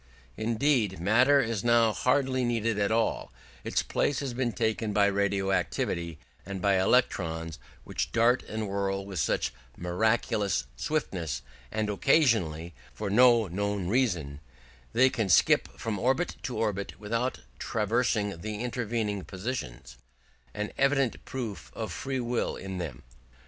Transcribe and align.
Indeed, 0.35 0.99
matter 0.99 1.41
is 1.41 1.63
now 1.63 1.93
hardly 1.93 2.43
needed 2.43 2.79
at 2.79 2.91
all; 2.91 3.31
its 3.63 3.83
place 3.83 4.19
has 4.21 4.33
been 4.33 4.51
taken 4.51 4.93
by 4.93 5.05
radio 5.05 5.51
activity, 5.51 6.17
and 6.43 6.59
by 6.59 6.81
electrons 6.81 7.59
which 7.83 8.11
dart 8.11 8.41
and 8.49 8.67
whirl 8.67 9.05
with 9.05 9.19
such 9.19 9.53
miraculous 9.77 10.65
swiftness, 10.75 11.43
that 11.71 11.87
occasionally, 11.87 12.73
for 12.91 13.11
no 13.11 13.45
known 13.47 13.89
reason, 13.89 14.39
they 14.91 15.11
can 15.11 15.29
skip 15.29 15.67
from 15.77 15.99
orbit 15.99 16.35
to 16.41 16.57
orbit 16.57 16.99
without 16.99 17.41
traversing 17.59 18.41
the 18.41 18.55
intervening 18.63 19.23
positions 19.23 19.97
an 20.55 20.71
evident 20.79 21.23
proof 21.25 21.71
of 21.75 21.91
free 21.91 22.19
will 22.19 22.55
in 22.55 22.79
them. 22.79 23.03